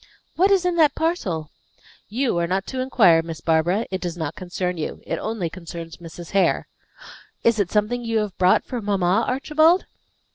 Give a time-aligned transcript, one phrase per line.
[0.35, 1.51] What is in that parcel?"
[2.09, 3.85] "You are not to inquire, Miss Barbara.
[3.91, 5.03] It does not concern you.
[5.05, 6.31] It only concerns Mrs.
[6.31, 6.67] Hare."
[7.43, 9.85] "Is it something you have brought for mamma, Archibald?"